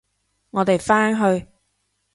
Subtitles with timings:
[0.49, 1.47] 我哋返去！